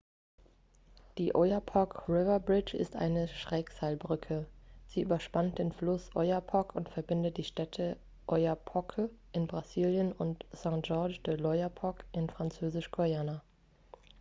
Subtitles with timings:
[1.19, 4.47] die oyapock river bridge ist eine schrägseilbrücke
[4.87, 11.35] sie überspannt den fluss oyapock und verbindet die städte oiapoque in brasilien und saint-georges de
[11.35, 13.43] l'oyapock in französisch-guayana